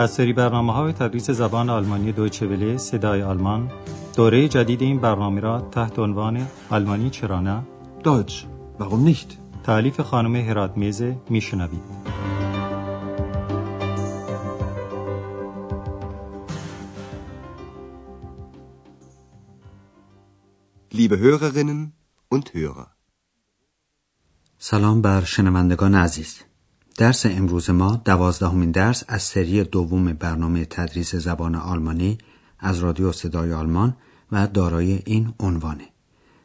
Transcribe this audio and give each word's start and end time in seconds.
از 0.00 0.10
سری 0.10 0.32
برنامه 0.32 0.72
های 0.72 0.92
تدریس 0.92 1.30
زبان 1.30 1.70
آلمانی 1.70 2.12
دویچه 2.12 2.46
وله 2.46 2.76
صدای 2.76 3.22
آلمان 3.22 3.70
دوره 4.16 4.48
جدید 4.48 4.82
این 4.82 5.00
برنامه 5.00 5.40
را 5.40 5.60
تحت 5.60 5.98
عنوان 5.98 6.46
آلمانی 6.70 7.10
چرا 7.10 7.40
نه 7.40 7.62
Deutsch. 8.04 8.46
Warum 8.78 9.04
nicht? 9.04 9.38
تعلیف 9.64 10.00
خانم 10.00 10.36
هرات 10.36 10.76
میزه 10.76 11.16
میشنوید 11.30 11.82
Liebe 20.92 21.16
Hörerinnen 21.18 21.92
und 22.34 22.50
Hörer. 22.54 22.86
سلام 24.58 25.02
بر 25.02 25.24
شنوندگان 25.24 25.94
عزیز 25.94 26.49
درس 27.00 27.26
امروز 27.26 27.70
ما 27.70 28.02
دوازدهمین 28.04 28.70
درس 28.70 29.04
از 29.08 29.22
سری 29.22 29.64
دوم 29.64 30.12
برنامه 30.12 30.64
تدریس 30.64 31.14
زبان 31.14 31.54
آلمانی 31.54 32.18
از 32.58 32.78
رادیو 32.78 33.12
صدای 33.12 33.52
آلمان 33.52 33.96
و 34.32 34.46
دارای 34.46 35.00
این 35.06 35.34
عنوانه. 35.40 35.84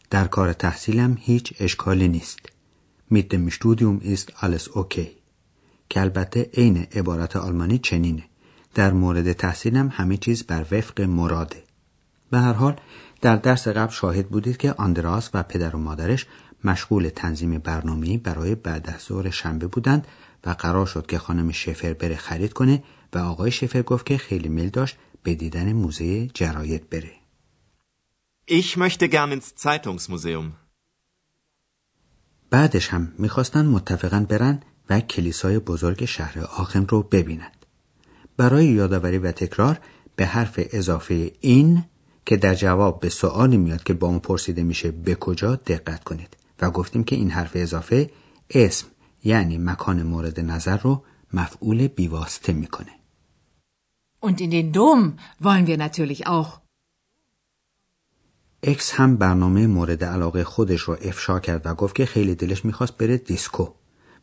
در 0.10 0.28
کار 0.28 0.54
تحصیلم 0.54 1.18
هیچ 1.20 1.54
اشکالی 1.60 2.08
نیست. 2.08 2.40
Mit 3.14 3.34
dem 3.34 3.50
Studium 3.52 4.02
ist 4.04 4.32
alles 4.42 4.68
okay. 4.68 5.08
که 5.90 6.02
البته 6.02 6.50
عین 6.54 6.78
عبارت 6.78 7.36
آلمانی 7.36 7.78
چنینه. 7.78 8.24
در 8.74 8.94
مورد 8.94 9.34
تحصیلم 9.34 9.90
همه 9.94 10.18
چیز 10.18 10.44
بر 10.44 10.66
وفق 10.72 11.02
مراده. 11.02 11.64
به 12.32 12.40
هر 12.40 12.54
حال 12.54 12.76
در 13.22 13.36
درس 13.36 13.68
قبل 13.68 13.92
شاهد 13.92 14.30
بودید 14.30 14.58
که 14.58 14.74
آندراس 14.74 15.30
و 15.34 15.44
پدر 15.44 15.76
و 15.76 15.80
مادرش 15.80 16.26
مشغول 16.64 17.10
تنظیم 17.10 17.58
برنامه‌ای 17.58 18.18
برای 18.18 18.56
بعد 18.56 18.90
از 18.90 19.02
ظهر 19.02 19.30
شنبه 19.30 19.68
بودند 19.68 20.08
و 20.46 20.50
قرار 20.50 20.86
شد 20.86 21.06
که 21.06 21.18
خانم 21.18 21.52
شفر 21.52 21.94
بره 21.94 22.16
خرید 22.16 22.54
کنه 22.54 22.84
و 23.14 23.18
آقای 23.18 23.52
شفر 23.52 23.82
گفت 23.82 24.06
که 24.06 24.18
خیلی 24.18 24.50
میل 24.50 24.70
داشت 24.70 24.98
به 25.24 25.36
دیدن 25.36 25.74
موزه 25.74 26.28
جراید 26.28 26.90
بره. 26.90 27.12
Ich 28.48 28.78
möchte 28.78 29.08
gern 29.08 29.32
ins 29.32 29.54
Zeitungsmuseum. 29.64 30.52
بعدش 32.50 32.88
هم 32.88 33.14
می‌خواستن 33.18 33.66
متفقا 33.66 34.26
برن 34.30 34.60
و 34.90 35.00
کلیسای 35.00 35.60
بزرگ 35.60 36.06
شهر 36.06 36.40
آخن 36.40 36.88
رو 36.88 37.04
ببینند. 37.04 37.66
برای 38.38 38.66
یادآوری 38.66 39.18
و 39.18 39.32
تکرار 39.32 39.80
به 40.16 40.26
حرف 40.26 40.60
اضافه 40.72 41.32
این 41.42 41.84
که 42.26 42.38
در 42.38 42.56
جواب 42.56 43.00
به 43.00 43.10
سوالی 43.10 43.58
میاد 43.58 43.84
که 43.84 43.94
با 43.94 44.08
اون 44.08 44.20
پرسیده 44.20 44.64
میشه 44.64 44.92
به 44.92 45.16
کجا 45.16 45.56
دقت 45.56 46.04
کنید 46.04 46.38
و 46.62 46.72
گفتیم 46.72 47.04
که 47.04 47.16
این 47.16 47.30
حرف 47.30 47.52
اضافه 47.56 48.10
اسم 48.50 48.88
یعنی 49.26 49.58
مکان 49.58 50.04
مورد 50.04 50.40
نظر 50.40 50.78
رو 50.78 51.04
مفعول 51.34 51.88
بیواسطه 51.88 52.54
می‌کنه. 52.54 52.92
Und 54.22 54.42
in 54.42 54.50
den 54.52 54.72
Dom 54.72 55.02
wollen 55.46 55.66
wir 55.68 55.78
natürlich 55.78 56.28
auch. 56.28 56.62
اکس 58.64 58.92
هم 58.94 59.18
برنامه 59.18 59.68
مورد 59.68 60.04
علاقه 60.04 60.44
خودش 60.44 60.82
رو 60.82 60.94
افشا 60.94 61.40
کرد 61.40 61.66
و 61.66 61.74
گفت 61.74 61.96
که 61.96 62.06
خیلی 62.06 62.36
دلش 62.36 62.66
می‌خواست 62.66 62.98
بره 62.98 63.18
دیسکو 63.18 63.74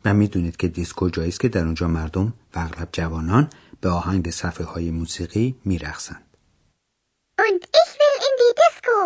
و 0.04 0.14
می‌دونید 0.14 0.56
که 0.56 0.68
دیسکو 0.68 1.08
جایی 1.08 1.28
است 1.28 1.40
که 1.40 1.48
در 1.48 1.64
اونجا 1.64 1.88
مردم 1.88 2.34
و 2.54 2.58
اغلب 2.58 2.88
جوانان 2.92 3.50
به 3.80 3.88
آهنگ 3.88 4.30
صفحه 4.30 4.66
های 4.66 4.90
موسیقی 4.90 5.56
میرقصند. 5.64 6.36
Und 7.38 7.62
ich 7.80 7.90
will 7.98 8.16
in 8.28 8.34
die 8.42 8.54
Disco. 8.62 8.96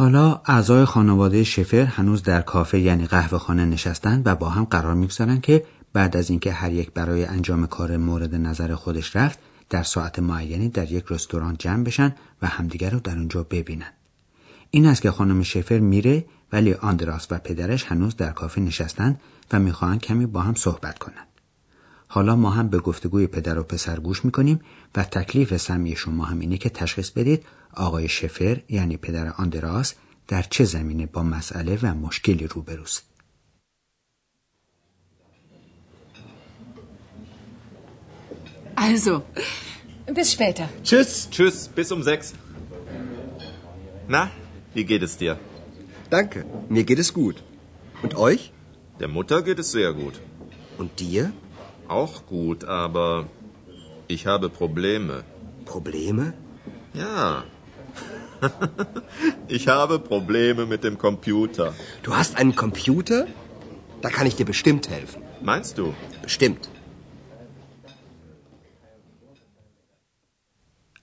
حالا 0.00 0.40
اعضای 0.46 0.84
خانواده 0.84 1.44
شفر 1.44 1.84
هنوز 1.84 2.22
در 2.22 2.40
کافه 2.40 2.78
یعنی 2.78 3.06
قهوه 3.06 3.38
خانه 3.38 3.64
نشستن 3.64 4.22
و 4.24 4.34
با 4.34 4.48
هم 4.48 4.64
قرار 4.64 4.94
می‌گذارن 4.94 5.40
که 5.40 5.64
بعد 5.92 6.16
از 6.16 6.30
اینکه 6.30 6.52
هر 6.52 6.72
یک 6.72 6.90
برای 6.90 7.24
انجام 7.24 7.66
کار 7.66 7.96
مورد 7.96 8.34
نظر 8.34 8.74
خودش 8.74 9.16
رفت 9.16 9.38
در 9.70 9.82
ساعت 9.82 10.18
معینی 10.18 10.68
در 10.68 10.92
یک 10.92 11.04
رستوران 11.10 11.56
جمع 11.58 11.84
بشن 11.84 12.14
و 12.42 12.46
همدیگر 12.46 12.90
رو 12.90 13.00
در 13.00 13.16
اونجا 13.16 13.42
ببینن. 13.42 13.92
این 14.70 14.86
است 14.86 15.02
که 15.02 15.10
خانم 15.10 15.42
شفر 15.42 15.78
میره 15.78 16.24
ولی 16.52 16.74
آندراس 16.74 17.26
و 17.30 17.38
پدرش 17.38 17.84
هنوز 17.84 18.16
در 18.16 18.30
کافه 18.30 18.60
نشستن 18.60 19.18
و 19.52 19.58
می‌خواهن 19.58 19.98
کمی 19.98 20.26
با 20.26 20.40
هم 20.40 20.54
صحبت 20.54 20.98
کنند. 20.98 21.29
حالا 22.12 22.36
ما 22.36 22.50
هم 22.50 22.68
به 22.68 22.78
گفتگوی 22.78 23.26
پدر 23.26 23.58
و 23.58 23.62
پسر 23.62 24.00
گوش 24.00 24.24
می‌کنیم 24.24 24.60
و 24.96 25.04
تکلیف 25.04 25.56
سمی 25.56 25.96
شما 25.96 26.24
هم 26.24 26.40
اینه 26.40 26.58
که 26.58 26.70
تشخیص 26.70 27.10
بدید 27.10 27.44
آقای 27.74 28.08
شفر 28.08 28.60
یعنی 28.68 28.96
پدر 28.96 29.28
آندراس 29.28 29.94
در 30.28 30.42
چه 30.42 30.64
زمینه 30.64 31.06
با 31.06 31.22
مسئله 31.22 31.78
و 31.82 31.94
مشکلی 31.94 32.46
روبروست. 32.46 33.02
Also, 38.76 39.14
bis 40.18 40.28
später. 40.36 40.66
Tschüss. 40.86 41.10
Tschüss, 41.30 41.56
bis 41.78 41.88
um 41.92 42.02
sechs. 42.10 42.26
Na, 44.14 44.22
wie 44.74 44.84
geht 44.90 45.02
es 45.08 45.12
dir? 45.22 45.32
Danke, 46.16 46.38
mir 46.74 46.84
geht 46.90 47.00
es 47.04 47.10
gut. 47.20 47.36
Und 48.02 48.12
euch? 48.28 48.42
Der 49.00 49.10
Mutter 49.16 49.38
geht 49.48 49.60
es 49.64 49.68
sehr 49.78 49.92
gut. 50.02 50.14
Und 50.80 50.90
dir? 51.04 51.22
Auch 51.89 52.15
gut, 52.35 52.63
aber 52.83 53.25
ich 54.07 54.25
habe 54.27 54.49
Probleme. 54.49 55.23
Probleme? 55.65 56.33
Ja. 56.93 57.43
ich 59.47 59.67
habe 59.67 59.99
Probleme 59.99 60.65
mit 60.65 60.83
dem 60.83 60.97
Computer. 60.97 61.73
Du 62.03 62.15
hast 62.15 62.37
einen 62.39 62.55
Computer? 62.55 63.27
Da 64.01 64.09
kann 64.09 64.27
ich 64.27 64.35
dir 64.35 64.45
bestimmt 64.45 64.89
helfen. 64.89 65.21
Meinst 65.41 65.77
du? 65.77 65.93
Bestimmt. 66.21 66.69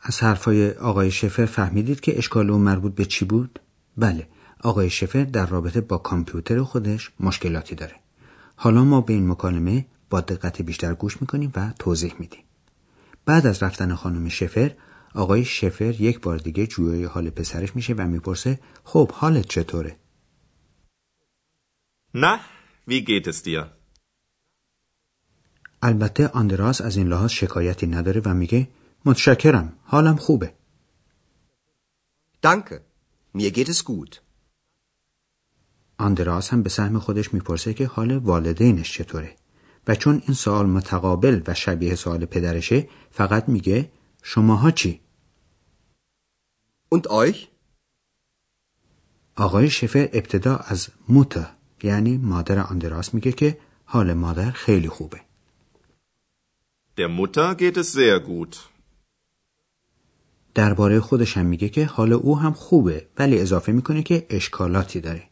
از 0.05 0.23
حرفای 0.23 0.71
آقای 0.71 1.11
شفر 1.11 1.47
فهمیدید 1.47 2.01
که 2.01 2.19
اشکال 2.19 2.51
اون 2.51 2.61
مربوط 2.61 2.95
به 2.95 3.05
چی 3.05 3.25
بود؟ 3.25 3.61
بله، 3.97 4.29
آقای 4.61 4.91
شفر 4.91 5.25
در 5.25 5.47
رابطه 5.47 5.81
با 5.81 5.99
کامپیوتر 5.99 6.63
خودش 6.63 7.11
مشکلاتی 7.21 7.75
داره. 7.75 7.95
حالا 8.57 8.85
ما 8.85 9.01
به 9.01 9.13
این 9.13 9.29
مکالمه 9.29 9.87
با 10.10 10.22
دقت 10.22 10.62
بیشتر 10.62 10.94
گوش 10.94 11.22
می‌کنیم 11.22 11.52
و 11.56 11.74
توضیح 11.80 12.16
میدیم. 12.20 12.44
بعد 13.26 13.48
از 13.48 13.64
رفتن 13.64 13.96
خانم 13.96 14.30
شفر، 14.30 14.76
آقای 15.14 15.46
شفر 15.46 16.02
یک 16.02 16.20
بار 16.20 16.38
دیگه 16.38 16.68
جویای 16.68 17.04
حال 17.04 17.30
پسرش 17.30 17.76
میشه 17.76 17.94
و 17.94 18.08
می‌پرسه 18.08 18.60
خب 18.84 19.12
حالت 19.12 19.48
چطوره؟ 19.48 19.98
Na, 22.16 22.40
wie 22.90 23.02
geht 23.02 23.28
es 23.28 23.44
dir? 23.44 23.66
البته 25.82 26.28
آندراس 26.28 26.82
از 26.82 26.98
این 26.98 27.08
لحاظ 27.08 27.32
شکایتی 27.32 27.88
نداره 27.88 28.22
و 28.26 28.34
میگه 28.34 28.68
متشکرم 29.06 29.74
حالم 29.84 30.16
خوبه. 30.16 30.54
Danke, 32.46 32.76
mir 33.34 33.52
geht 33.52 33.70
es 33.70 33.84
gut. 33.86 34.18
آندراس 35.98 36.50
هم 36.50 36.64
به 36.64 36.70
سهم 36.70 37.00
خودش 37.00 37.34
می‌پرسه 37.34 37.74
که 37.74 37.88
حال 37.88 38.18
والدینش 38.18 38.94
چطوره 38.98 39.36
و 39.88 39.96
چون 39.96 40.22
این 40.26 40.34
سوال 40.34 40.66
متقابل 40.66 41.42
و 41.48 41.54
شبیه 41.54 41.96
سوال 41.96 42.26
پدرشه 42.26 42.90
فقط 43.12 43.50
میگه 43.50 43.92
شماها 44.24 44.72
چی؟ 44.72 45.02
Und 46.96 47.08
euch? 47.08 47.48
آقای 49.36 49.70
شفر 49.70 50.10
ابتدا 50.14 50.56
از 50.56 50.88
موتا 51.10 51.46
یعنی 51.84 52.18
مادر 52.18 52.60
آندراس 52.60 53.14
میگه 53.14 53.32
که 53.32 53.58
حال 53.86 54.14
مادر 54.14 54.52
خیلی 54.52 54.90
خوبه. 54.90 55.22
Der 57.00 57.10
Mutter 57.10 57.56
geht 57.56 57.78
es 57.78 57.94
sehr 57.94 58.20
gut. 58.20 58.58
درباره 60.54 61.00
خودش 61.00 61.38
هم 61.38 61.46
میگه 61.46 61.70
که 61.70 61.86
حال 61.86 62.14
او 62.14 62.40
هم 62.40 62.54
خوبه 62.54 63.08
ولی 63.18 63.40
اضافه 63.40 63.72
می‌کنه 63.72 64.04
که 64.04 64.26
اشکالاتی 64.30 65.02
داره 65.02 65.24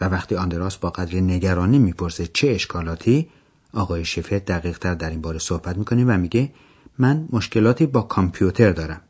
و 0.00 0.04
وقتی 0.04 0.36
آندراس 0.36 0.76
با 0.76 0.90
قدر 0.90 1.20
نگرانی 1.20 1.78
می‌پرسه 1.78 2.26
چه 2.26 2.48
اشکالاتی 2.48 3.28
آقای 3.72 4.04
شفر 4.04 4.38
دقیق 4.38 4.78
تر 4.78 4.94
در 4.94 5.10
این 5.10 5.20
باره 5.20 5.38
صحبت 5.38 5.76
می‌کنه 5.76 6.04
و 6.04 6.18
میگه 6.18 6.52
من 6.98 7.28
مشکلاتی 7.32 7.86
با 7.86 8.02
کامپیوتر 8.02 8.70
دارم 8.70 9.02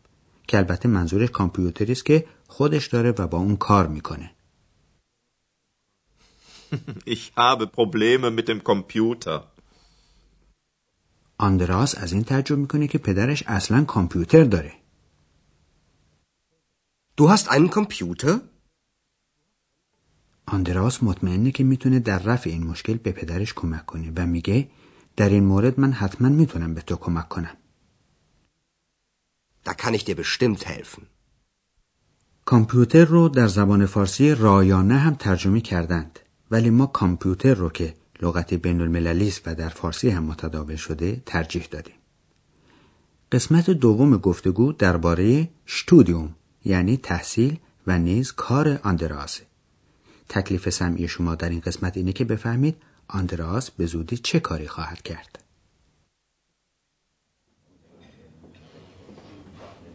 که 0.49 0.57
البته 0.57 0.89
منظورش 0.89 1.31
کامپیوتری 1.31 1.93
است 1.93 2.05
که 2.05 2.27
خودش 2.49 2.87
داره 2.87 3.11
و 3.19 3.27
با 3.27 3.39
اون 3.39 3.57
کار 3.57 3.87
می‌کنه 3.87 4.31
Ich 7.15 7.33
habe 7.37 7.67
Probleme 7.67 8.31
mit 8.31 8.47
dem 8.49 8.61
Computer. 8.71 9.41
آندراس 11.39 11.99
از 11.99 12.13
این 12.13 12.25
تعجب 12.25 12.59
می‌کنه 12.59 12.87
که 12.87 12.99
پدرش 12.99 13.43
اصلا 13.47 13.85
کامپیوتر 13.85 14.45
داره 14.45 14.73
Du 17.21 17.29
hast 17.29 17.49
einen 17.49 17.71
Computer? 17.71 18.35
آندراس 20.49 21.03
مطمئنه 21.03 21.51
که 21.51 21.65
می‌تونه 21.65 21.99
در 21.99 22.19
رفع 22.19 22.51
این 22.51 22.67
مشکل 22.67 22.95
به 22.95 23.13
پدرش 23.13 23.55
کمک 23.55 23.87
کنه 23.87 24.13
و 24.17 24.27
میگه 24.27 24.69
در 25.17 25.29
این 25.29 25.45
مورد 25.45 25.81
من 25.81 25.93
حتما 25.93 26.29
می‌تونم 26.29 26.75
به 26.75 26.81
تو 26.81 26.97
کمک 26.97 27.29
کنم. 27.29 27.57
Da 29.67 29.75
kann 29.75 29.95
ich 29.95 30.05
dir 30.05 30.17
bestimmt 30.17 30.63
helfen. 30.65 31.03
کامپیوتر 32.45 33.05
رو 33.05 33.29
در 33.29 33.47
زبان 33.47 33.87
فارسی 33.87 34.35
رایانه 34.35 34.99
هم 34.99 35.15
ترجمه 35.15 35.61
کردند 35.61 36.19
ولی 36.51 36.71
ما 36.71 36.87
کامپیوتر 36.87 37.55
رو 37.55 37.71
که 37.71 37.95
لغت 38.23 38.55
بین 38.55 38.81
المللی 38.81 39.29
است 39.29 39.43
و 39.47 39.55
در 39.55 39.69
فارسی 39.69 40.11
هم 40.11 40.25
متداول 40.25 40.77
شده 40.77 41.23
ترجیح 41.27 41.69
دادیم. 41.71 41.95
قسمت 43.33 43.71
دوم 43.71 44.17
گفتگو 44.17 44.73
درباره 44.73 45.49
شتودیوم 45.67 46.35
یعنی 46.65 46.97
تحصیل 46.97 47.59
و 47.87 47.99
نیز 47.99 48.33
کار 48.33 48.81
آندراز 48.83 49.41
تکلیف 50.30 50.70
سمعی 50.70 51.08
شما 51.08 51.36
در 51.36 51.50
این 51.50 51.60
قسمت 51.60 51.98
اینه 51.98 52.14
که 52.14 52.26
بفهمید 52.26 52.76
آندراز 53.08 53.70
به 53.70 53.86
زودی 53.86 54.18
چه 54.18 54.40
کاری 54.40 54.68
خواهد 54.68 55.02
کرد 55.02 55.40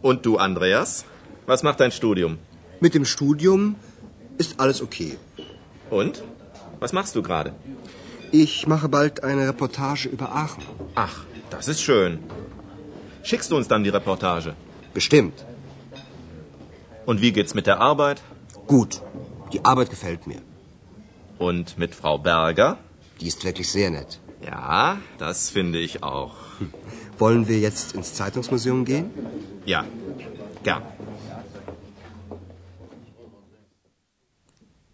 Und 0.03 0.25
du, 0.25 0.39
Andreas? 0.39 1.05
Was 1.47 1.63
macht 1.63 1.81
dein 1.81 1.91
Studium? 1.91 2.39
Mit 2.81 2.95
dem 2.95 3.05
Studium 3.05 3.75
ist 4.43 4.61
alles 4.61 4.81
okay. 4.81 5.13
Und? 5.91 6.23
Was 6.81 6.93
machst 6.93 7.17
du 7.17 7.23
gerade? 7.23 7.53
Ich 8.31 8.67
mache 8.67 8.89
bald 8.89 9.25
eine 9.25 9.49
Reportage 9.49 10.09
über 10.09 10.27
Aachen. 10.43 10.63
Ach, 10.95 11.17
das 11.51 11.67
ist 11.69 11.81
schön. 11.81 12.19
Schickst 13.23 13.51
du 13.51 13.57
uns 13.57 13.69
dann 13.69 13.83
die 13.85 13.95
Reportage? 13.99 14.55
Bestimmt. 14.95 15.45
Und 17.07 17.21
wie 17.21 17.33
geht's 17.33 17.55
mit 17.55 17.67
der 17.67 17.81
Arbeit? 17.81 18.23
Gut. 18.67 19.03
Die 19.54 19.64
Arbeit 19.72 19.90
gefällt 19.96 20.26
mir. 20.32 20.42
Und 21.50 21.78
mit 21.78 21.96
Frau 22.02 22.18
Berger? 22.18 22.70
Die 23.20 23.28
ist 23.28 23.44
wirklich 23.48 23.70
sehr 23.78 23.90
nett. 23.92 24.20
Ja, 24.52 24.98
das 25.20 25.50
finde 25.50 25.80
ich 25.80 26.04
auch. 26.04 26.36
Wollen 27.18 27.48
wir 27.48 27.60
jetzt 27.60 27.96
ins 27.98 28.14
Zeitungsmuseum 28.20 28.84
gehen? 28.86 29.06
Ja, 29.66 29.86
gern. 30.64 30.84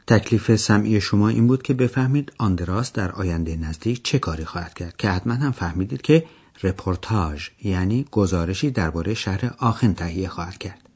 تکلیف 0.08 0.56
سمعی 0.56 1.02
شما 1.02 1.30
این 1.30 1.48
بود 1.48 1.64
که 1.64 1.74
بفهمید 1.74 2.32
آندراس 2.38 2.94
در 2.94 3.12
آینده 3.12 3.56
نزدیک 3.56 4.04
چه 4.04 4.20
کاری 4.20 4.46
خواهد 4.46 4.74
کرد 4.74 4.98
که 4.98 5.10
حتما 5.10 5.34
هم 5.34 5.52
فهمیدید 5.52 6.02
که 6.02 6.26
رپورتاژ 6.64 7.50
یعنی 7.64 8.06
گزارشی 8.12 8.72
درباره 8.72 9.14
شهر 9.14 9.54
آخن 9.60 9.94
تهیه 9.94 10.28
خواهد 10.30 10.58
کرد. 10.58 10.89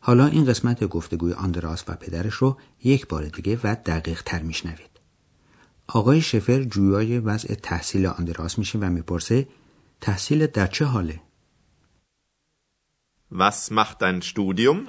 حالا 0.00 0.26
این 0.26 0.44
قسمت 0.44 0.84
گفتگوی 0.84 1.32
آندراس 1.32 1.84
و 1.88 1.94
پدرش 1.94 2.34
رو 2.34 2.58
یک 2.84 3.08
بار 3.08 3.24
دیگه 3.24 3.60
و 3.64 3.76
دقیق 3.86 4.22
تر 4.22 4.42
میشنوید. 4.42 4.90
آقای 5.86 6.20
شفر 6.20 6.62
جویای 6.62 7.18
وضع 7.18 7.54
تحصیل 7.54 8.06
آندراس 8.06 8.58
میشه 8.58 8.78
و 8.78 8.84
می‌پرسه 8.84 9.48
تحصیل 10.00 10.46
در 10.46 10.66
چه 10.66 10.84
حاله؟ 10.84 11.20
Was 13.32 13.70
macht 13.70 14.02
dein 14.02 14.22
Studium? 14.22 14.88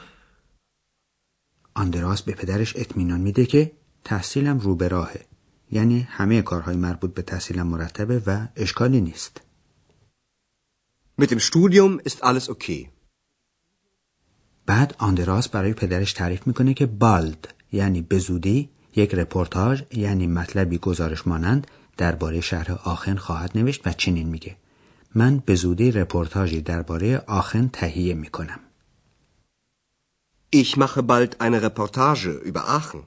آندراس 1.74 2.22
به 2.22 2.32
پدرش 2.32 2.76
اطمینان 2.76 3.22
میده 3.22 3.46
که 3.46 3.72
تحصیلم 4.04 4.60
رو 4.60 4.76
به 4.76 4.88
راهه 4.88 5.26
یعنی 5.72 6.00
همه 6.00 6.42
کارهای 6.42 6.76
مربوط 6.76 7.14
به 7.14 7.22
تحصیلم 7.22 7.68
مرتبه 7.68 8.24
و 8.28 8.48
اشکالی 8.56 9.02
نیست 9.02 9.42
Mit 11.22 11.30
dem 11.32 11.40
Studium 11.40 12.00
ist 12.00 12.24
alles 12.24 12.50
okay. 12.50 13.01
بعد 14.66 14.96
آندراس 14.98 15.50
برای 15.50 15.74
پدرش 15.74 16.14
تعریف 16.14 16.48
می‌کنه 16.48 16.74
که 16.74 16.86
بالد 16.86 17.54
یعنی 17.72 18.02
به 18.02 18.20
زودی 18.20 18.70
یک 18.96 19.16
رپورتاج 19.16 19.84
یعنی 19.92 20.28
مطلبی 20.28 20.78
گزارش 20.78 21.28
مانند 21.28 21.68
درباره 21.98 22.42
شهر 22.42 22.72
آخن 22.84 23.16
خواهد 23.16 23.52
نوشت 23.56 23.88
و 23.88 23.92
چنین 23.92 24.28
میگه 24.28 24.56
من 25.16 25.44
به 25.46 25.56
زودی 25.56 25.92
رپورتاژی 25.92 26.62
درباره 26.62 27.18
آخن 27.28 27.70
تهیه 27.74 28.14
می‌کنم 28.14 28.60
Ich 30.54 30.76
mache 30.78 31.02
bald 31.12 31.32
eine 31.40 31.60
Reportage 31.68 32.32
über 32.50 32.64
Aachen. 32.78 33.04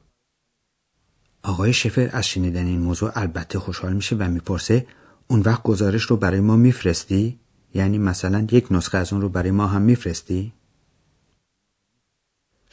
آقای 1.43 1.73
شفر 1.73 2.11
از 2.13 2.27
شنیدن 2.27 2.67
این 2.67 2.81
موضوع 2.81 3.11
البته 3.15 3.59
خوشحال 3.59 3.93
میشه 3.93 4.17
و 4.17 4.31
می‌پرسه 4.31 4.87
اون 5.29 5.41
وقت 5.41 5.63
گزارش 5.63 6.03
رو 6.03 6.17
برای 6.17 6.41
ما 6.41 6.57
میفرستی؟ 6.57 7.39
یعنی 7.75 7.99
مثلا 7.99 8.47
یک 8.51 8.67
نسخه 8.71 8.99
از 8.99 9.13
اون 9.13 9.23
رو 9.23 9.29
برای 9.29 9.51
ما 9.51 9.67
هم 9.67 9.83
میفرستی؟ 9.83 10.53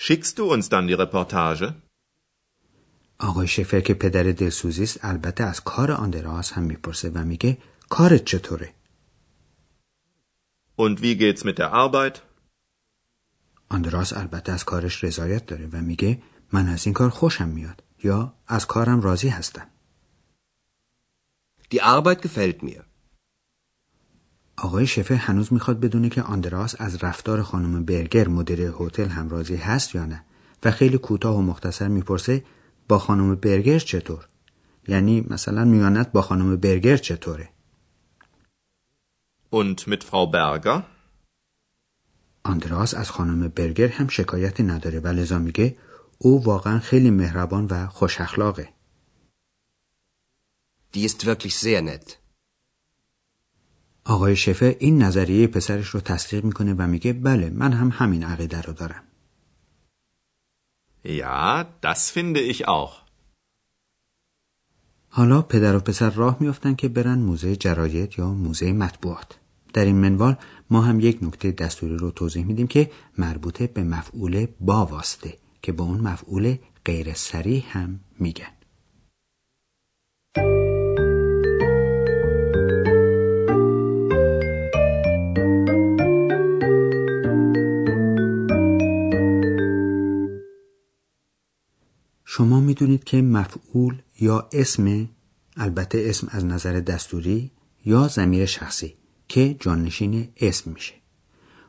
Schickst 0.06 0.36
du 0.40 0.44
uns 0.54 0.66
dann 0.74 0.88
die 0.88 0.98
Reportage? 1.04 1.74
آقای 3.20 3.48
شفر 3.48 3.82
که 3.82 3.94
پدر 3.94 4.24
دلسوزی 4.24 4.84
است 4.84 5.06
البته 5.06 5.44
از 5.44 5.62
کار 5.64 5.92
آندراس 5.92 6.52
هم 6.54 6.64
می‌پرسه 6.64 7.10
و 7.10 7.24
میگه 7.26 7.58
کارت 7.90 8.26
چطوره؟ 8.26 8.74
Und 10.78 11.00
wie 11.02 11.16
geht's 11.16 11.44
mit 11.44 11.58
der 11.58 11.72
Arbeit? 11.74 12.22
آندراس 13.70 14.14
البته 14.14 14.52
از 14.52 14.66
کارش 14.66 15.04
رضایت 15.04 15.46
داره 15.46 15.68
و 15.68 15.82
میگه 15.82 16.22
من 16.52 16.68
از 16.68 16.86
این 16.86 16.94
کار 16.94 17.10
خوشم 17.10 17.50
میاد 17.50 17.84
یا 18.04 18.34
از 18.48 18.68
کارم 18.68 19.02
راضی 19.02 19.30
هستم. 19.30 19.68
Die 21.74 21.80
Arbeit 21.80 22.22
gefällt 22.22 22.64
mir. 22.64 22.91
آقای 24.62 24.88
شفه 24.88 25.16
هنوز 25.16 25.54
می‌خواد 25.54 25.80
بدونه 25.80 26.10
که 26.10 26.22
آندراس 26.22 26.76
از 26.80 27.04
رفتار 27.04 27.42
خانم 27.42 27.86
برگر 27.86 28.28
مدیر 28.28 28.62
هتل 28.62 29.08
هم 29.08 29.30
راضی 29.30 29.56
هست 29.56 29.96
یا 29.96 30.06
نه 30.06 30.24
و 30.64 30.72
خیلی 30.72 30.98
کوتاه 30.98 31.38
و 31.38 31.42
مختصر 31.42 31.88
می‌پرسه 31.88 32.44
با 32.88 33.00
خانم 33.00 33.36
برگر 33.36 33.80
چطور؟ 33.80 34.28
یعنی 34.88 35.26
مثلا 35.30 35.66
میانت 35.66 36.12
با 36.12 36.22
خانم 36.22 36.56
برگر 36.56 36.98
چطوره؟ 36.98 37.50
Und 39.56 39.80
mit 39.88 40.04
Frau 40.04 40.26
Berger? 40.32 40.82
آندراس 42.44 42.94
از 42.94 43.12
خانم 43.12 43.48
برگر 43.48 43.88
هم 43.88 44.08
شکایتی 44.08 44.64
نداره 44.64 45.00
و 45.00 45.08
لذا 45.08 45.40
میگه 45.40 45.78
او 46.18 46.44
واقعا 46.44 46.80
خیلی 46.80 47.10
مهربان 47.10 47.66
و 47.66 47.88
خوش 47.88 48.22
اخلاقه. 48.22 48.70
Die 50.94 51.06
ist 51.06 51.26
wirklich 51.26 51.56
sehr 51.56 51.82
nett. 51.82 52.21
آقای 54.12 54.36
شفه 54.36 54.78
این 54.80 55.04
نظریه 55.04 55.48
پسرش 55.48 55.88
رو 55.88 56.00
تصدیق 56.00 56.44
می‌کنه 56.44 56.74
و 56.74 56.88
میگه 56.88 57.14
بله 57.14 57.50
من 57.50 57.74
هم 57.74 57.90
همین 57.94 58.24
عقیده 58.24 58.62
رو 58.62 58.74
دارم. 58.74 59.04
Ja, 61.06 61.66
das 61.82 62.12
finde 62.16 62.40
ich 62.40 62.68
auch. 62.68 62.94
حالا 65.10 65.42
پدر 65.42 65.76
و 65.76 65.80
پسر 65.80 66.10
راه 66.10 66.38
میافتن 66.40 66.76
که 66.76 66.88
برن 66.88 67.20
موزه 67.20 67.56
جراید 67.56 68.14
یا 68.18 68.34
موزه 68.34 68.74
مطبوعات. 68.74 69.40
در 69.74 69.86
این 69.86 69.96
منوال 69.96 70.36
ما 70.70 70.82
هم 70.82 71.00
یک 71.00 71.18
نکته 71.22 71.52
دستوری 71.52 71.98
رو 71.98 72.12
توضیح 72.12 72.46
میدیم 72.46 72.68
که 72.68 72.92
مربوط 73.18 73.64
به 73.64 73.84
مفعول 73.84 74.48
با 74.60 74.86
واسطه 74.86 75.38
که 75.62 75.72
به 75.72 75.84
اون 75.84 76.00
مفعول 76.02 76.56
غیر 76.86 77.14
سریع 77.14 77.64
هم 77.70 78.00
میگن. 78.20 78.52
شما 92.42 92.60
می‌دونید 92.60 93.04
که 93.04 93.22
مفعول 93.22 94.02
یا 94.20 94.50
اسم 94.52 95.10
البته 95.58 96.04
اسم 96.06 96.28
از 96.32 96.46
نظر 96.46 96.80
دستوری 96.80 97.52
یا 97.86 98.08
زمیر 98.08 98.46
شخصی 98.46 98.96
که 99.28 99.56
جانشین 99.60 100.30
اسم 100.38 100.72
میشه 100.72 100.94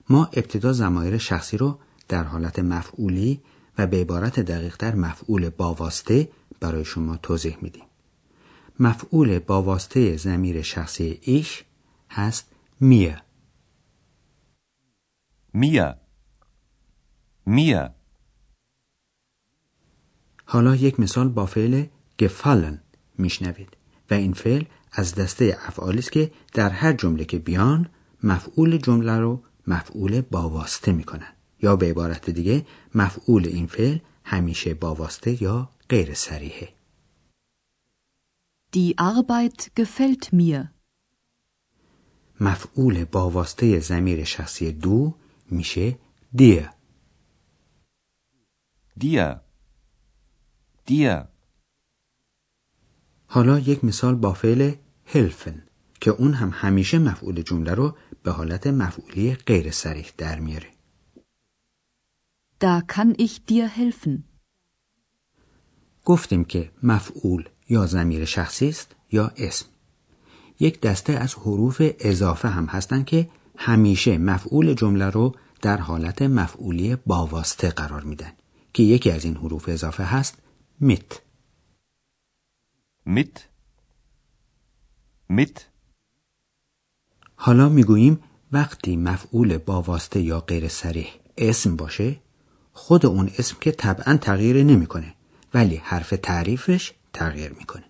ما 0.09 0.25
ابتدا 0.25 0.73
زمایر 0.73 1.19
شخصی 1.19 1.57
رو 1.57 1.79
در 2.09 2.25
حالت 2.25 2.59
مفعولی 2.59 3.41
و 3.79 3.87
به 3.87 4.00
عبارت 4.00 4.41
دقیقتر 4.41 4.95
مفعول 4.95 5.49
با 5.49 5.75
واسطه 5.75 6.29
برای 6.61 6.85
شما 6.85 7.17
توضیح 7.17 7.59
میدیم 7.61 7.85
مفعول 8.81 9.38
با 9.38 9.62
واسطه 9.62 10.17
زمیر 10.17 10.62
شخصی 10.62 11.19
ایش 11.23 11.64
هست 12.11 12.47
میه 12.81 13.23
Mir. 15.55 15.97
Mir. 17.47 18.02
حالا 20.53 20.77
یک 20.77 21.01
مثال 21.01 21.29
با 21.29 21.47
فعل 21.47 21.85
gefallen 22.23 22.77
میشنوید 23.19 23.77
و 24.11 24.15
این 24.15 24.33
فعل 24.33 24.65
از 24.93 25.15
دسته 25.15 25.59
افعالی 25.67 25.99
است 25.99 26.13
که 26.13 26.33
در 26.55 26.71
هر 26.71 26.93
جمله 26.93 27.25
که 27.25 27.39
بیان 27.39 27.89
مفعول 28.23 28.77
جمله 28.77 29.19
رو 29.19 29.43
مفعول 29.67 30.21
با 30.21 30.49
واسطه 30.49 30.93
می‌کنن 30.93 31.33
یا 31.63 31.77
به 31.77 31.91
عبارت 31.91 32.31
دیگه 32.31 32.67
مفعول 32.95 33.47
این 33.47 33.67
فعل 33.67 33.99
همیشه 34.25 34.75
با 34.75 34.95
واسطه 34.95 35.43
یا 35.43 35.71
غیر 35.89 36.15
صریحه 36.15 36.69
Die 38.77 38.95
Arbeit 38.99 39.81
gefällt 39.81 40.33
mir. 40.33 40.69
مفعول 42.41 43.05
با 43.05 43.31
واسطه 43.31 43.81
ضمیر 43.81 44.25
شخصی 44.25 44.73
دو 44.73 45.15
میشه 45.51 45.99
dir 46.37 46.65
Dir. 49.01 49.52
Dir. 50.91 51.29
حالا 53.27 53.59
یک 53.59 53.85
مثال 53.85 54.15
با 54.15 54.33
فعل 54.33 54.73
helfen 55.15 55.55
که 56.01 56.11
اون 56.11 56.35
هم 56.35 56.51
همیشه 56.55 56.99
مفعول 56.99 57.43
جمله 57.43 57.75
رو 57.75 57.97
به 58.23 58.31
حالت 58.31 58.67
مفعولی 58.67 59.35
غیر 59.35 59.71
صریح 59.71 60.11
در 60.19 60.41
میاره 60.41 60.67
Da 62.61 62.81
kann 62.95 63.15
ich 63.19 63.45
dir 63.47 63.69
helfen. 63.69 64.25
گفتیم 66.05 66.45
که 66.45 66.71
مفعول 66.83 67.49
یا 67.69 67.87
ضمیر 67.87 68.25
شخصی 68.25 68.69
است 68.69 68.97
یا 69.12 69.33
اسم 69.37 69.67
یک 70.61 70.81
دسته 70.81 71.12
از 71.12 71.35
حروف 71.35 71.83
اضافه 72.01 72.49
هم 72.49 72.67
هستند 72.67 73.05
که 73.05 73.31
همیشه 73.57 74.19
مفعول 74.19 74.75
جمله 74.75 75.11
رو 75.11 75.35
در 75.62 75.77
حالت 75.77 76.23
مفعولی 76.23 76.97
باواسطه 77.07 77.71
قرار 77.71 78.03
میدن 78.03 78.33
که 78.75 78.83
یکی 78.83 79.11
از 79.11 79.25
این 79.25 79.37
حروف 79.37 79.69
اضافه 79.69 80.05
هست 80.05 80.42
میت 80.83 81.12
mit, 83.07 83.41
mit, 85.31 85.61
حالا 87.37 87.69
می‌گوییم 87.69 88.21
وقتی 88.53 88.97
مفعول 88.97 89.59
با 89.59 89.83
واسطه 89.83 90.21
یا 90.21 90.41
غیر 90.41 90.69
سریح 90.69 91.09
اسم 91.39 91.77
باشه 91.77 92.21
خود 92.73 93.07
اون 93.07 93.31
اسم 93.39 93.57
که 93.61 93.73
طبعا 93.73 94.17
تغییر 94.17 94.62
نمی‌کنه 94.62 95.15
ولی 95.55 95.77
حرف 95.77 96.15
تعریفش 96.23 96.93
تغییر 97.12 97.53
می‌کنه. 97.53 97.85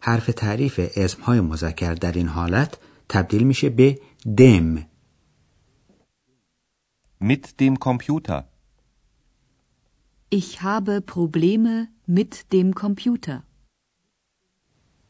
حرف 0.00 0.26
تعریف 0.26 0.80
اسم 0.96 1.22
های 1.22 1.40
مذکر 1.40 1.94
در 1.94 2.12
این 2.12 2.28
حالت 2.28 2.78
تبدیل 3.08 3.42
میشه 3.42 3.70
به 3.70 4.00
دم. 4.36 4.86
Mit 7.22 7.44
dem 7.60 7.76
Computer, 7.76 8.42
Ich 10.40 10.62
habe 10.62 11.02
Probleme 11.02 11.74
mit 12.18 12.32
dem 12.52 12.74
Computer. 12.74 13.42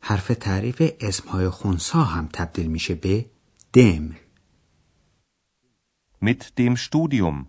حرف 0.00 0.28
تعریف 0.28 0.82
اسم 1.00 1.28
های 1.28 1.48
خونسا 1.48 2.02
هم 2.02 2.28
تبدیل 2.32 2.66
میشه 2.66 2.94
به 2.94 3.26
دم 3.72 4.16
mit 6.24 6.42
dem 6.60 6.76
Studium, 6.76 7.46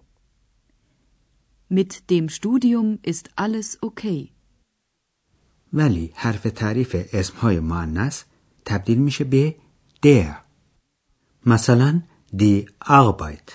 Mit 1.70 2.10
dem 2.10 2.30
Studium 2.30 3.00
ist 3.04 3.30
alles 3.36 3.78
okay. 3.82 4.30
ولی 5.74 6.12
حرف 6.16 6.44
تعریف 6.44 6.96
اسم 7.14 7.38
های 7.38 7.60
معنیس 7.60 8.24
تبدیل 8.66 8.98
میشه 8.98 9.24
به 9.24 9.56
der 10.06 10.36
مثلا 11.46 12.02
دی 12.38 12.66
Arbeit 12.84 13.52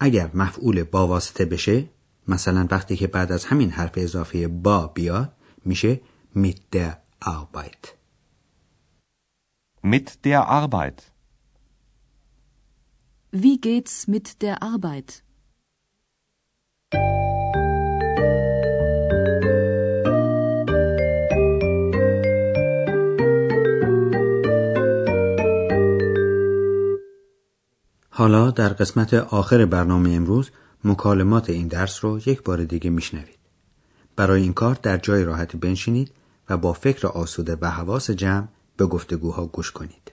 اگر 0.00 0.30
مفعول 0.34 0.82
با 0.82 1.06
واسطه 1.06 1.44
بشه 1.44 1.88
مثلا 2.28 2.68
وقتی 2.70 2.96
که 2.96 3.06
بعد 3.06 3.32
از 3.32 3.44
همین 3.44 3.70
حرف 3.70 3.92
اضافه 3.96 4.48
با 4.48 4.86
بیاد 4.86 5.39
میشه 5.64 6.00
mit 6.36 6.76
der 6.76 6.92
Arbeit 7.20 8.00
mit 9.82 10.24
der 10.24 10.48
Arbeit, 10.48 10.98
Wie 13.32 13.60
geht's 13.60 14.08
mit 14.08 14.42
der 14.42 14.62
Arbeit? 14.62 15.22
حالا 28.10 28.50
در 28.50 28.68
قسمت 28.68 29.14
آخر 29.14 29.66
برنامه 29.66 30.10
امروز 30.10 30.50
مکالمات 30.84 31.50
این 31.50 31.68
درس 31.68 32.04
رو 32.04 32.18
یک 32.26 32.42
بار 32.42 32.64
دیگه 32.64 32.90
میشنوید. 32.90 33.39
برای 34.16 34.42
این 34.42 34.52
کار 34.52 34.78
در 34.82 34.96
جای 34.96 35.24
راحتی 35.24 35.58
بنشینید 35.58 36.12
و 36.48 36.56
با 36.56 36.72
فکر 36.72 37.06
آسوده 37.06 37.56
و 37.60 37.70
حواس 37.70 38.10
جمع 38.10 38.48
به 38.76 38.86
گفتگوها 38.86 39.46
گوش 39.46 39.70
کنید. 39.70 40.12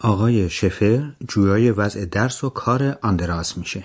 آقای 0.00 0.50
شفر 0.50 1.12
جویای 1.28 1.70
وضع 1.70 2.04
درس 2.04 2.44
و 2.44 2.50
کار 2.50 2.98
آندراس 3.02 3.58
میشه. 3.58 3.84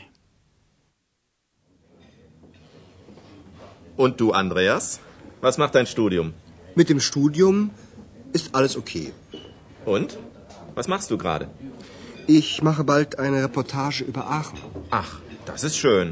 Und 3.97 4.19
du, 4.21 4.31
Andreas? 4.31 4.99
Was 5.41 5.57
macht 5.57 5.73
dein 5.75 5.87
Studium? 5.87 6.33
Mit 6.75 6.89
dem 6.89 6.99
Studium 6.99 7.71
ist 8.37 8.53
alles 8.55 8.73
okay. 8.81 9.07
Und? 9.85 10.09
Was 10.75 10.87
machst 10.87 11.09
du 11.11 11.17
gerade? 11.17 11.45
Ich 12.27 12.61
mache 12.61 12.83
bald 12.83 13.17
eine 13.19 13.41
Reportage 13.43 14.03
über 14.03 14.23
Aachen. 14.37 14.59
Ach, 14.91 15.11
das 15.45 15.63
ist 15.63 15.77
schön. 15.77 16.07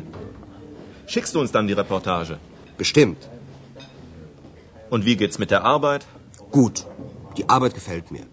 Schickst 1.07 1.35
du 1.35 1.39
uns 1.39 1.51
dann 1.51 1.67
die 1.67 1.77
Reportage? 1.81 2.39
Bestimmt. 2.77 3.21
Und 4.89 5.05
wie 5.05 5.17
geht's 5.21 5.39
mit 5.43 5.51
der 5.51 5.63
Arbeit? 5.63 6.03
Gut. 6.51 6.85
Die 7.37 7.47
Arbeit 7.49 7.73
gefällt 7.79 8.11
mir. 8.15 8.25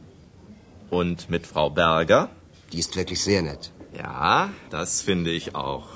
Und 0.90 1.30
mit 1.30 1.46
Frau 1.46 1.70
Berger? 1.70 2.30
Die 2.72 2.80
ist 2.80 2.96
wirklich 2.96 3.22
sehr 3.24 3.42
nett. 3.42 3.72
Ja, 3.98 4.50
das 4.70 5.02
finde 5.02 5.32
ich 5.32 5.56
auch. 5.56 5.88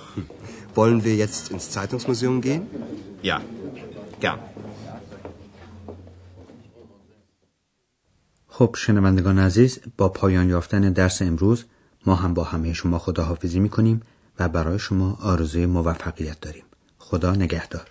Wollen 0.75 1.03
wir 1.03 1.15
jetzt 1.15 1.51
ins 1.51 1.69
Zeitungsmuseum 1.69 2.41
gehen? 2.41 2.63
Ja, 3.23 3.41
gern. 4.19 4.39
خب 8.47 8.75
شنوندگان 8.75 9.39
عزیز 9.39 9.79
با 9.97 10.09
پایان 10.09 10.49
یافتن 10.49 10.91
درس 10.93 11.21
امروز 11.21 11.65
ما 12.05 12.15
هم 12.15 12.33
با 12.33 12.43
همه 12.43 12.73
شما 12.73 12.99
خداحافظی 12.99 13.59
می‌کنیم 13.59 14.01
و 14.39 14.49
برای 14.49 14.79
شما 14.79 15.17
آرزوی 15.21 15.65
موفقیت 15.65 16.39
داریم. 16.39 16.63
خدا 16.97 17.35
نگهدار. 17.35 17.87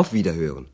Auf 0.00 0.12
Wiederhören. 0.12 0.73